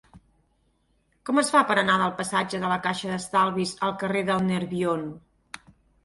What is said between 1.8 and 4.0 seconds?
anar del passatge de la Caixa d'Estalvis al